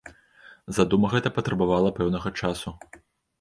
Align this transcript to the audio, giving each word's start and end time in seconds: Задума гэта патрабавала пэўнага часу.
Задума 0.77 1.11
гэта 1.13 1.33
патрабавала 1.35 1.93
пэўнага 2.01 2.33
часу. 2.41 2.75